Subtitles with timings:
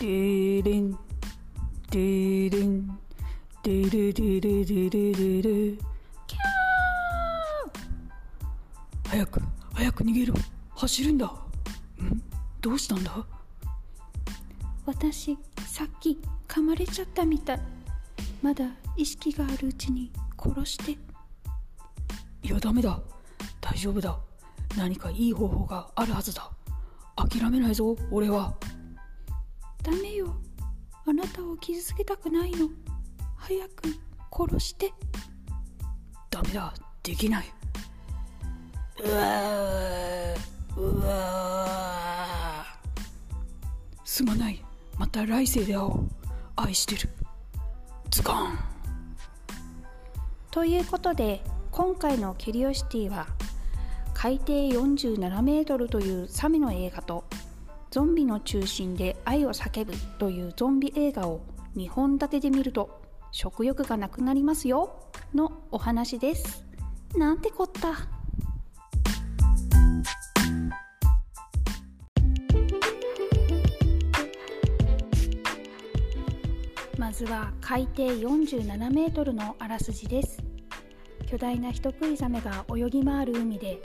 [0.00, 0.96] デレン
[1.90, 2.98] デレン
[3.62, 5.42] デレデレデレデレ
[6.26, 9.42] キャー早く
[9.74, 10.34] 早く逃げろ
[10.74, 11.30] 走るんだん
[12.62, 13.26] どうしたんだ
[14.86, 15.36] 私
[15.66, 17.60] さっき噛まれちゃったみたい
[18.40, 18.64] まだ
[18.96, 20.10] 意識があるうちに
[20.42, 20.92] 殺して
[22.42, 22.98] いやダメだ
[23.60, 24.18] 大丈夫だ
[24.78, 26.50] 何かいい方法があるはずだ
[27.16, 28.54] 諦めないぞ俺は
[29.90, 30.32] ダメよ。
[31.04, 32.68] あなたを傷つけたくないの。
[33.36, 33.88] 早く
[34.32, 34.92] 殺して。
[36.30, 36.72] ダメだ。
[37.02, 37.46] できない。
[39.02, 40.34] うわ
[40.76, 42.64] うわ
[44.04, 44.64] すまない。
[44.96, 46.08] また来世で会おう。
[46.54, 47.08] 愛してる。
[48.10, 48.56] ズコン。
[50.52, 53.26] ということで今回のキュリオシティは
[54.14, 57.24] 海底47メートルというサメの映画と
[57.90, 61.40] ゾンビの中心で愛を叫ぶというゾンビ映画を
[61.76, 66.64] 2本立てで見ると食欲がなくなりますよのお話です。
[67.16, 68.08] なんてこった。
[76.96, 80.40] まずは海底47メートルのあらすじです。
[81.28, 83.80] 巨大な人食いザメが泳ぎ回る海で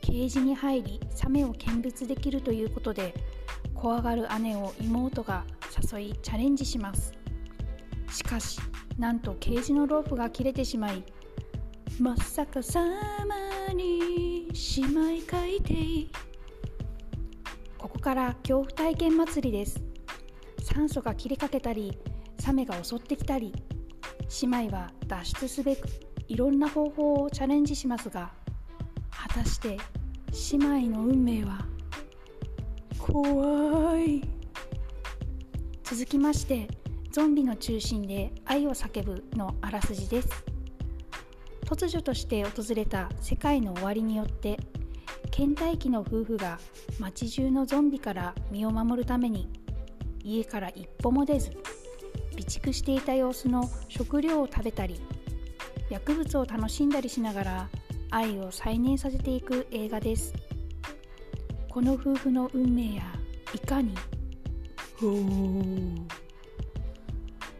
[0.00, 3.14] ケージに入りサメを見物できるということで
[3.80, 5.42] 怖がる姉を妹が
[5.90, 7.14] 誘いチャレンジします。
[8.12, 8.60] しかし
[8.98, 11.02] なんとケージのロープが切れてしまい
[11.98, 12.84] まさかさ
[13.26, 16.18] まに姉妹海底
[17.78, 19.82] ここから恐怖体験祭りです。
[20.62, 21.96] 酸素が切れかけたり
[22.38, 23.54] サメが襲ってきたり
[24.42, 25.88] 姉妹は脱出すべく
[26.28, 28.30] いろんな方法をチャレンジしますが
[29.10, 29.78] 果たして
[30.50, 31.69] 姉妹の運命は
[33.12, 34.22] 怖い。
[35.82, 36.68] 続きまして
[37.10, 40.28] ゾンビの中心で愛を叫ぶのあらすじです。
[41.62, 44.58] 突如として訪れた世界の終わりによって
[45.32, 46.60] 倦怠期の夫婦が
[47.00, 49.48] 街中のゾンビから身を守るために
[50.22, 51.50] 家から一歩も出ず
[52.30, 55.00] 備蓄していた様子の食料を食べたり
[55.90, 57.68] 薬物を楽しんだりしながら
[58.10, 60.32] 愛を再燃させていく映画です。
[61.70, 63.02] この夫婦の運命や
[63.54, 63.94] いかに？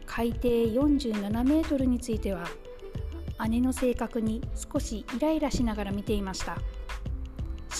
[0.05, 2.45] 海底47メートルについては
[3.47, 6.57] 姉の性格に少しイライラしながら見ていました。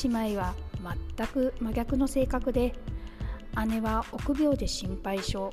[0.03, 0.55] 姉妹は
[1.17, 2.73] 全く真逆の性格で
[3.67, 5.51] 姉は臆病で心配性。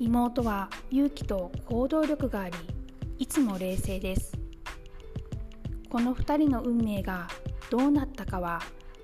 [0.00, 2.56] 妹は勇気と行動力があり
[3.18, 4.32] いつも冷静です。
[5.88, 7.28] この2人の運命が
[7.70, 8.60] どうなったかは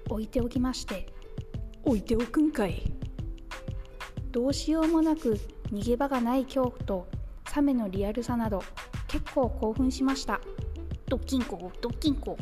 [0.09, 1.07] 置いておきまして
[1.85, 2.83] 置いておくんかい。
[4.31, 5.39] どうしようもなく
[5.73, 7.09] 逃げ場がない恐怖と
[7.49, 8.63] サメのリアルさなど
[9.07, 10.41] 結構興奮しました。
[11.07, 12.37] ドッキンコドッキンコ。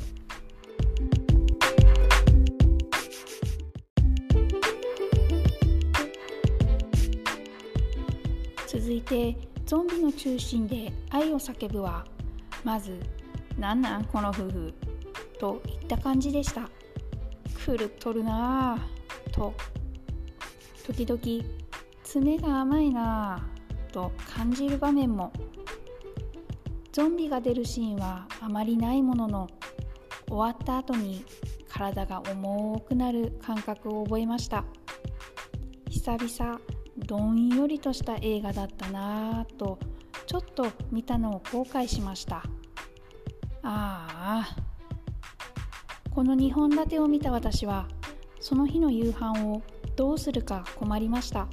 [8.67, 12.05] 続いてゾンビの中心で愛を叫ぶは
[12.63, 13.01] まず
[13.59, 14.75] 「なんなんこの夫婦」
[15.41, 16.69] といった感じでした
[17.65, 18.79] 狂っとるな。
[19.29, 19.55] ぁと。
[20.87, 21.45] 時々
[22.05, 23.49] 爪が甘いな。
[23.89, 25.33] ぁと感じる場面も。
[26.93, 29.49] ゾンビが出るシーンはあまりないものの
[30.29, 31.25] 終わった後に
[31.69, 34.65] 体が重くなる感覚を覚えました。
[35.91, 36.61] 久々
[36.99, 39.45] どんよりとした映画だったな。
[39.45, 39.79] ぁと
[40.27, 42.43] ちょっと見たのを後悔しました。
[43.63, 44.09] あ
[44.49, 44.76] あ。
[46.17, 47.89] この2本立てを見た私は
[48.41, 49.61] その日の夕飯を
[49.97, 51.47] どうするか困りました。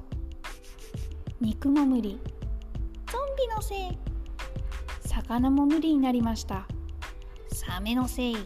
[1.42, 2.18] 肉も無理。
[3.12, 3.98] ゾンビのせい。
[5.06, 6.66] 魚も無理になりました。
[7.50, 8.38] サメのせい。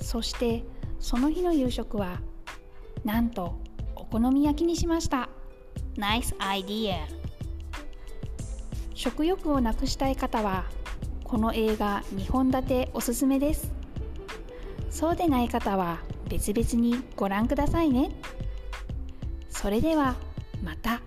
[0.00, 0.64] そして
[0.98, 2.20] その日の夕食は
[3.04, 3.60] なんと
[3.94, 5.28] お好み焼きにしました。
[5.96, 7.06] ナイスアイディア
[8.94, 10.64] 食欲をなくしたい方は
[11.22, 13.81] この映画2本立ておすすめです。
[14.92, 15.98] そうでない方は
[16.28, 18.10] 別々にご覧くださいね
[19.48, 20.16] それでは
[20.62, 21.00] また。